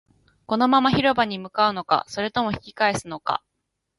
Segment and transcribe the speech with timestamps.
[0.47, 3.43] このまま広場に向かうのか、それとも引き返すのか